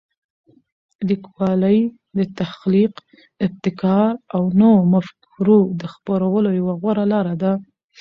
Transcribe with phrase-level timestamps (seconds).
[1.09, 1.79] لیکوالی
[2.17, 2.93] د تخلیق،
[3.45, 7.51] ابتکار او نوو مفکورو د خپرولو یوه غوره لاره ده.